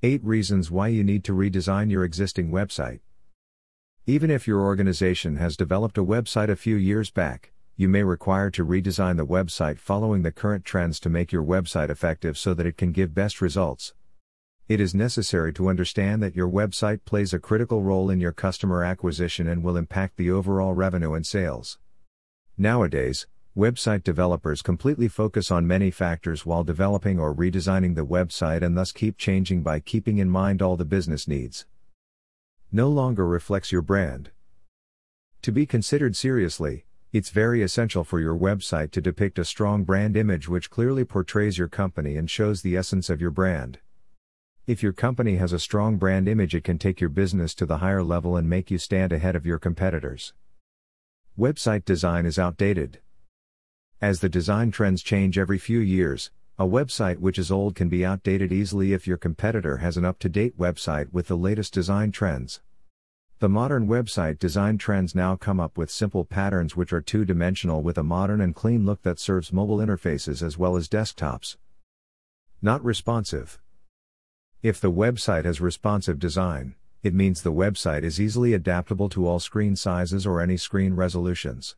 8 0.00 0.22
Reasons 0.22 0.70
Why 0.70 0.86
You 0.86 1.02
Need 1.02 1.24
to 1.24 1.32
Redesign 1.32 1.90
Your 1.90 2.04
Existing 2.04 2.52
Website. 2.52 3.00
Even 4.06 4.30
if 4.30 4.46
your 4.46 4.60
organization 4.60 5.38
has 5.38 5.56
developed 5.56 5.98
a 5.98 6.04
website 6.04 6.48
a 6.48 6.54
few 6.54 6.76
years 6.76 7.10
back, 7.10 7.50
you 7.76 7.88
may 7.88 8.04
require 8.04 8.48
to 8.48 8.64
redesign 8.64 9.16
the 9.16 9.26
website 9.26 9.76
following 9.76 10.22
the 10.22 10.30
current 10.30 10.64
trends 10.64 11.00
to 11.00 11.08
make 11.08 11.32
your 11.32 11.42
website 11.42 11.90
effective 11.90 12.38
so 12.38 12.54
that 12.54 12.64
it 12.64 12.76
can 12.76 12.92
give 12.92 13.12
best 13.12 13.40
results. 13.40 13.92
It 14.68 14.80
is 14.80 14.94
necessary 14.94 15.52
to 15.54 15.68
understand 15.68 16.22
that 16.22 16.36
your 16.36 16.48
website 16.48 17.04
plays 17.04 17.34
a 17.34 17.40
critical 17.40 17.82
role 17.82 18.08
in 18.08 18.20
your 18.20 18.30
customer 18.30 18.84
acquisition 18.84 19.48
and 19.48 19.64
will 19.64 19.76
impact 19.76 20.16
the 20.16 20.30
overall 20.30 20.74
revenue 20.74 21.14
and 21.14 21.26
sales. 21.26 21.76
Nowadays, 22.56 23.26
Website 23.56 24.04
developers 24.04 24.62
completely 24.62 25.08
focus 25.08 25.50
on 25.50 25.66
many 25.66 25.90
factors 25.90 26.46
while 26.46 26.62
developing 26.62 27.18
or 27.18 27.34
redesigning 27.34 27.94
the 27.94 28.06
website 28.06 28.62
and 28.62 28.76
thus 28.76 28.92
keep 28.92 29.16
changing 29.16 29.62
by 29.62 29.80
keeping 29.80 30.18
in 30.18 30.30
mind 30.30 30.62
all 30.62 30.76
the 30.76 30.84
business 30.84 31.26
needs. 31.26 31.66
No 32.70 32.88
longer 32.88 33.26
reflects 33.26 33.72
your 33.72 33.82
brand. 33.82 34.30
To 35.42 35.50
be 35.50 35.66
considered 35.66 36.14
seriously, 36.14 36.84
it's 37.12 37.30
very 37.30 37.62
essential 37.62 38.04
for 38.04 38.20
your 38.20 38.36
website 38.36 38.90
to 38.92 39.00
depict 39.00 39.38
a 39.38 39.44
strong 39.44 39.82
brand 39.82 40.16
image 40.16 40.48
which 40.48 40.68
clearly 40.70 41.04
portrays 41.04 41.56
your 41.56 41.68
company 41.68 42.16
and 42.16 42.30
shows 42.30 42.60
the 42.60 42.76
essence 42.76 43.08
of 43.08 43.20
your 43.20 43.30
brand. 43.30 43.78
If 44.66 44.82
your 44.82 44.92
company 44.92 45.36
has 45.36 45.54
a 45.54 45.58
strong 45.58 45.96
brand 45.96 46.28
image, 46.28 46.54
it 46.54 46.64
can 46.64 46.78
take 46.78 47.00
your 47.00 47.08
business 47.08 47.54
to 47.54 47.64
the 47.64 47.78
higher 47.78 48.02
level 48.02 48.36
and 48.36 48.50
make 48.50 48.70
you 48.70 48.76
stand 48.76 49.12
ahead 49.14 49.34
of 49.34 49.46
your 49.46 49.58
competitors. 49.58 50.34
Website 51.38 51.86
design 51.86 52.26
is 52.26 52.38
outdated. 52.38 53.00
As 54.00 54.20
the 54.20 54.28
design 54.28 54.70
trends 54.70 55.02
change 55.02 55.36
every 55.36 55.58
few 55.58 55.80
years, 55.80 56.30
a 56.56 56.64
website 56.64 57.18
which 57.18 57.36
is 57.36 57.50
old 57.50 57.74
can 57.74 57.88
be 57.88 58.06
outdated 58.06 58.52
easily 58.52 58.92
if 58.92 59.08
your 59.08 59.16
competitor 59.16 59.78
has 59.78 59.96
an 59.96 60.04
up 60.04 60.20
to 60.20 60.28
date 60.28 60.56
website 60.56 61.12
with 61.12 61.26
the 61.26 61.36
latest 61.36 61.74
design 61.74 62.12
trends. 62.12 62.60
The 63.40 63.48
modern 63.48 63.88
website 63.88 64.38
design 64.38 64.78
trends 64.78 65.16
now 65.16 65.34
come 65.34 65.58
up 65.58 65.76
with 65.76 65.90
simple 65.90 66.24
patterns 66.24 66.76
which 66.76 66.92
are 66.92 67.00
two 67.00 67.24
dimensional 67.24 67.82
with 67.82 67.98
a 67.98 68.04
modern 68.04 68.40
and 68.40 68.54
clean 68.54 68.86
look 68.86 69.02
that 69.02 69.18
serves 69.18 69.52
mobile 69.52 69.78
interfaces 69.78 70.44
as 70.44 70.56
well 70.56 70.76
as 70.76 70.88
desktops. 70.88 71.56
Not 72.62 72.84
responsive. 72.84 73.58
If 74.62 74.80
the 74.80 74.92
website 74.92 75.44
has 75.44 75.60
responsive 75.60 76.20
design, 76.20 76.76
it 77.02 77.14
means 77.14 77.42
the 77.42 77.52
website 77.52 78.04
is 78.04 78.20
easily 78.20 78.54
adaptable 78.54 79.08
to 79.08 79.26
all 79.26 79.40
screen 79.40 79.74
sizes 79.74 80.24
or 80.24 80.40
any 80.40 80.56
screen 80.56 80.94
resolutions. 80.94 81.74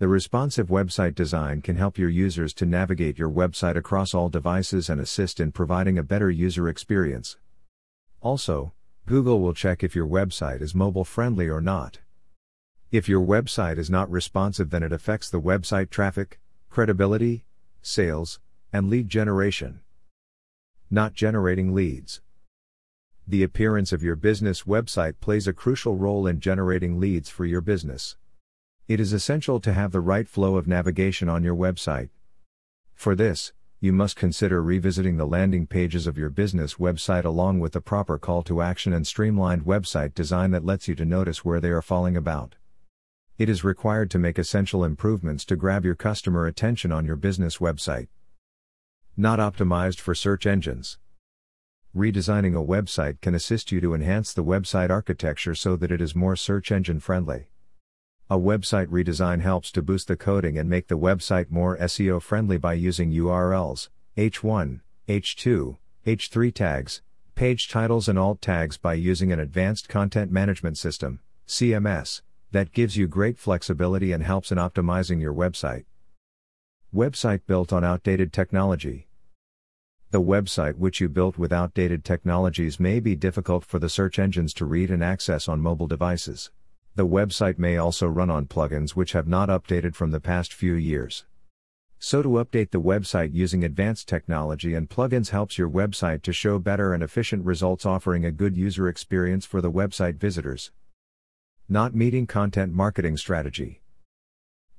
The 0.00 0.06
responsive 0.06 0.68
website 0.68 1.16
design 1.16 1.60
can 1.60 1.74
help 1.74 1.98
your 1.98 2.08
users 2.08 2.54
to 2.54 2.66
navigate 2.66 3.18
your 3.18 3.28
website 3.28 3.74
across 3.74 4.14
all 4.14 4.28
devices 4.28 4.88
and 4.88 5.00
assist 5.00 5.40
in 5.40 5.50
providing 5.50 5.98
a 5.98 6.04
better 6.04 6.30
user 6.30 6.68
experience. 6.68 7.36
Also, 8.20 8.72
Google 9.06 9.40
will 9.40 9.54
check 9.54 9.82
if 9.82 9.96
your 9.96 10.06
website 10.06 10.62
is 10.62 10.72
mobile 10.72 11.04
friendly 11.04 11.48
or 11.48 11.60
not. 11.60 11.98
If 12.92 13.08
your 13.08 13.26
website 13.26 13.76
is 13.76 13.90
not 13.90 14.08
responsive, 14.08 14.70
then 14.70 14.84
it 14.84 14.92
affects 14.92 15.28
the 15.28 15.40
website 15.40 15.90
traffic, 15.90 16.38
credibility, 16.70 17.44
sales, 17.82 18.38
and 18.72 18.88
lead 18.88 19.08
generation. 19.08 19.80
Not 20.92 21.14
generating 21.14 21.74
leads. 21.74 22.20
The 23.26 23.42
appearance 23.42 23.92
of 23.92 24.04
your 24.04 24.14
business 24.14 24.62
website 24.62 25.14
plays 25.20 25.48
a 25.48 25.52
crucial 25.52 25.96
role 25.96 26.28
in 26.28 26.38
generating 26.38 27.00
leads 27.00 27.28
for 27.28 27.44
your 27.44 27.60
business. 27.60 28.16
It 28.88 29.00
is 29.00 29.12
essential 29.12 29.60
to 29.60 29.74
have 29.74 29.92
the 29.92 30.00
right 30.00 30.26
flow 30.26 30.56
of 30.56 30.66
navigation 30.66 31.28
on 31.28 31.44
your 31.44 31.54
website. 31.54 32.08
For 32.94 33.14
this, 33.14 33.52
you 33.80 33.92
must 33.92 34.16
consider 34.16 34.62
revisiting 34.62 35.18
the 35.18 35.26
landing 35.26 35.66
pages 35.66 36.06
of 36.06 36.16
your 36.16 36.30
business 36.30 36.76
website 36.76 37.26
along 37.26 37.60
with 37.60 37.72
the 37.74 37.82
proper 37.82 38.18
call 38.18 38.42
to 38.44 38.62
action 38.62 38.94
and 38.94 39.06
streamlined 39.06 39.66
website 39.66 40.14
design 40.14 40.52
that 40.52 40.64
lets 40.64 40.88
you 40.88 40.94
to 40.94 41.04
notice 41.04 41.44
where 41.44 41.60
they 41.60 41.68
are 41.68 41.82
falling 41.82 42.16
about. 42.16 42.54
It 43.36 43.50
is 43.50 43.62
required 43.62 44.10
to 44.12 44.18
make 44.18 44.38
essential 44.38 44.82
improvements 44.82 45.44
to 45.44 45.56
grab 45.56 45.84
your 45.84 45.94
customer 45.94 46.46
attention 46.46 46.90
on 46.90 47.04
your 47.04 47.16
business 47.16 47.58
website. 47.58 48.08
Not 49.18 49.38
optimized 49.38 50.00
for 50.00 50.14
search 50.14 50.46
engines. 50.46 50.96
Redesigning 51.94 52.56
a 52.56 52.66
website 52.66 53.20
can 53.20 53.34
assist 53.34 53.70
you 53.70 53.82
to 53.82 53.92
enhance 53.92 54.32
the 54.32 54.42
website 54.42 54.88
architecture 54.88 55.54
so 55.54 55.76
that 55.76 55.92
it 55.92 56.00
is 56.00 56.16
more 56.16 56.36
search 56.36 56.72
engine 56.72 57.00
friendly. 57.00 57.50
A 58.30 58.38
website 58.38 58.88
redesign 58.88 59.40
helps 59.40 59.72
to 59.72 59.80
boost 59.80 60.06
the 60.06 60.16
coding 60.16 60.58
and 60.58 60.68
make 60.68 60.88
the 60.88 60.98
website 60.98 61.50
more 61.50 61.78
SEO 61.78 62.20
friendly 62.20 62.58
by 62.58 62.74
using 62.74 63.10
URLs, 63.10 63.88
H1, 64.18 64.80
H2, 65.08 65.78
H3 66.06 66.54
tags, 66.54 67.00
page 67.34 67.70
titles, 67.70 68.06
and 68.06 68.18
alt 68.18 68.42
tags 68.42 68.76
by 68.76 68.92
using 68.92 69.32
an 69.32 69.40
advanced 69.40 69.88
content 69.88 70.30
management 70.30 70.76
system, 70.76 71.20
CMS, 71.46 72.20
that 72.52 72.72
gives 72.72 72.98
you 72.98 73.08
great 73.08 73.38
flexibility 73.38 74.12
and 74.12 74.22
helps 74.22 74.52
in 74.52 74.58
optimizing 74.58 75.22
your 75.22 75.32
website. 75.32 75.86
Website 76.94 77.40
built 77.46 77.72
on 77.72 77.82
outdated 77.82 78.30
technology. 78.30 79.08
The 80.10 80.20
website 80.20 80.74
which 80.74 81.00
you 81.00 81.08
built 81.08 81.38
with 81.38 81.50
outdated 81.50 82.04
technologies 82.04 82.78
may 82.78 83.00
be 83.00 83.16
difficult 83.16 83.64
for 83.64 83.78
the 83.78 83.88
search 83.88 84.18
engines 84.18 84.52
to 84.54 84.66
read 84.66 84.90
and 84.90 85.02
access 85.02 85.48
on 85.48 85.62
mobile 85.62 85.86
devices. 85.86 86.50
The 86.98 87.06
website 87.06 87.60
may 87.60 87.76
also 87.76 88.08
run 88.08 88.28
on 88.28 88.46
plugins 88.46 88.96
which 88.96 89.12
have 89.12 89.28
not 89.28 89.48
updated 89.48 89.94
from 89.94 90.10
the 90.10 90.18
past 90.18 90.52
few 90.52 90.74
years. 90.74 91.26
So 92.00 92.22
to 92.22 92.28
update 92.30 92.72
the 92.72 92.80
website 92.80 93.32
using 93.32 93.62
advanced 93.62 94.08
technology 94.08 94.74
and 94.74 94.90
plugins 94.90 95.28
helps 95.28 95.56
your 95.56 95.70
website 95.70 96.22
to 96.22 96.32
show 96.32 96.58
better 96.58 96.92
and 96.92 97.00
efficient 97.00 97.44
results 97.44 97.86
offering 97.86 98.24
a 98.24 98.32
good 98.32 98.56
user 98.56 98.88
experience 98.88 99.46
for 99.46 99.60
the 99.60 99.70
website 99.70 100.16
visitors. 100.16 100.72
Not 101.68 101.94
meeting 101.94 102.26
content 102.26 102.72
marketing 102.72 103.16
strategy. 103.16 103.80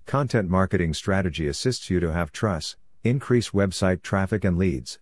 Content 0.06 0.50
marketing 0.50 0.94
strategy 0.94 1.48
assists 1.48 1.90
you 1.90 2.02
to 2.02 2.12
have 2.12 2.34
trust, 2.34 2.76
increase 3.02 3.52
website 3.52 4.02
traffic 4.02 4.44
and 4.44 4.58
leads. 4.58 5.00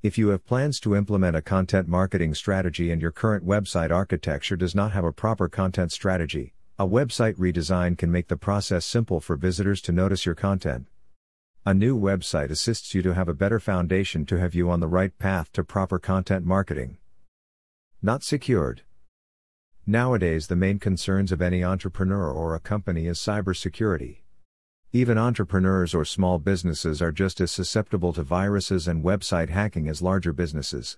If 0.00 0.16
you 0.16 0.28
have 0.28 0.46
plans 0.46 0.78
to 0.80 0.94
implement 0.94 1.34
a 1.34 1.42
content 1.42 1.88
marketing 1.88 2.32
strategy 2.32 2.92
and 2.92 3.02
your 3.02 3.10
current 3.10 3.44
website 3.44 3.90
architecture 3.90 4.54
does 4.54 4.72
not 4.72 4.92
have 4.92 5.02
a 5.02 5.12
proper 5.12 5.48
content 5.48 5.90
strategy, 5.90 6.54
a 6.78 6.86
website 6.86 7.34
redesign 7.34 7.98
can 7.98 8.12
make 8.12 8.28
the 8.28 8.36
process 8.36 8.84
simple 8.84 9.18
for 9.18 9.34
visitors 9.34 9.82
to 9.82 9.90
notice 9.90 10.24
your 10.24 10.36
content. 10.36 10.86
A 11.66 11.74
new 11.74 11.98
website 11.98 12.50
assists 12.50 12.94
you 12.94 13.02
to 13.02 13.14
have 13.14 13.28
a 13.28 13.34
better 13.34 13.58
foundation 13.58 14.24
to 14.26 14.38
have 14.38 14.54
you 14.54 14.70
on 14.70 14.78
the 14.78 14.86
right 14.86 15.18
path 15.18 15.50
to 15.54 15.64
proper 15.64 15.98
content 15.98 16.46
marketing. 16.46 16.98
Not 18.00 18.22
secured. 18.22 18.82
Nowadays, 19.84 20.46
the 20.46 20.54
main 20.54 20.78
concerns 20.78 21.32
of 21.32 21.42
any 21.42 21.64
entrepreneur 21.64 22.30
or 22.30 22.54
a 22.54 22.60
company 22.60 23.08
is 23.08 23.18
cybersecurity. 23.18 24.18
Even 24.92 25.18
entrepreneurs 25.18 25.94
or 25.94 26.06
small 26.06 26.38
businesses 26.38 27.02
are 27.02 27.12
just 27.12 27.42
as 27.42 27.50
susceptible 27.50 28.14
to 28.14 28.22
viruses 28.22 28.88
and 28.88 29.04
website 29.04 29.50
hacking 29.50 29.86
as 29.86 30.00
larger 30.00 30.32
businesses. 30.32 30.96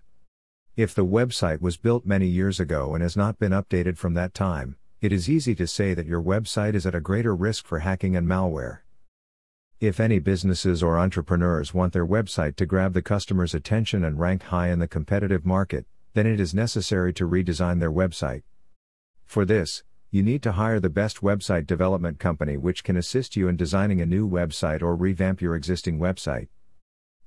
If 0.77 0.95
the 0.95 1.05
website 1.05 1.61
was 1.61 1.77
built 1.77 2.07
many 2.07 2.29
years 2.29 2.61
ago 2.61 2.95
and 2.95 3.03
has 3.03 3.17
not 3.17 3.41
been 3.41 3.51
updated 3.51 3.99
from 3.99 4.15
that 4.15 4.33
time, 4.33 4.77
it 5.01 5.13
is 5.13 5.29
easy 5.29 5.57
to 5.57 5.67
say 5.67 5.93
that 5.95 6.07
your 6.07 6.23
website 6.23 6.75
is 6.75 6.87
at 6.87 6.95
a 6.95 7.01
greater 7.01 7.35
risk 7.35 7.67
for 7.67 7.81
hacking 7.81 8.15
and 8.15 8.29
malware. 8.29 8.79
If 9.81 9.99
any 9.99 10.21
businesses 10.21 10.85
or 10.85 10.97
entrepreneurs 10.97 11.75
want 11.75 11.93
their 11.93 12.07
website 12.07 12.55
to 12.57 12.67
grab 12.67 12.93
the 12.93 13.03
customer's 13.03 13.55
attention 13.55 14.05
and 14.05 14.21
rank 14.21 14.45
high 14.45 14.69
in 14.69 14.79
the 14.79 14.87
competitive 14.87 15.45
market, 15.45 15.85
then 16.15 16.29
it 16.29 16.39
is 16.39 16.55
necessary 16.55 17.13
to 17.15 17.27
redesign 17.27 17.81
their 17.81 17.91
website. 17.91 18.45
For 19.25 19.45
this, 19.45 19.83
you 20.13 20.25
need 20.25 20.43
to 20.43 20.53
hire 20.53 20.81
the 20.81 20.91
best 20.91 21.21
website 21.21 21.67
development 21.67 22.19
company 22.19 22.57
which 22.57 22.83
can 22.83 22.97
assist 22.97 23.37
you 23.37 23.47
in 23.47 23.57
designing 23.57 24.01
a 24.01 24.07
new 24.07 24.29
website 24.29 24.83
or 24.83 24.97
revamp 24.97 25.41
your 25.41 25.55
existing 25.55 26.01
website. 26.01 26.49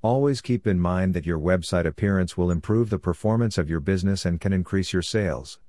Always 0.01 0.41
keep 0.41 0.67
in 0.67 0.79
mind 0.79 1.13
that 1.13 1.25
your 1.25 1.39
website 1.39 1.85
appearance 1.85 2.35
will 2.35 2.51
improve 2.51 2.89
the 2.89 2.99
performance 2.99 3.57
of 3.57 3.69
your 3.69 3.79
business 3.79 4.25
and 4.25 4.41
can 4.41 4.51
increase 4.51 4.91
your 4.91 5.01
sales. 5.01 5.59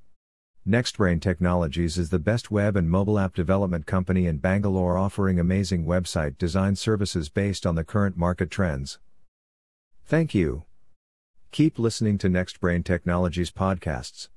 NextBrain 0.67 1.21
Technologies 1.21 1.99
is 1.99 2.11
the 2.11 2.19
best 2.19 2.51
web 2.51 2.75
and 2.75 2.91
mobile 2.91 3.19
app 3.19 3.35
development 3.35 3.87
company 3.87 4.27
in 4.27 4.39
Bangalore 4.39 4.99
offering 4.99 5.39
amazing 5.39 5.85
website 5.85 6.37
design 6.37 6.75
services 6.75 7.29
based 7.29 7.65
on 7.65 7.77
the 7.77 7.85
current 7.85 8.17
market 8.17 8.51
trends. 8.51 8.99
Thank 10.05 10.35
you. 10.35 10.65
Keep 11.53 11.79
listening 11.79 12.19
to 12.19 12.29
NextBrain 12.29 12.85
Technologies 12.85 13.53
podcasts. 13.53 14.29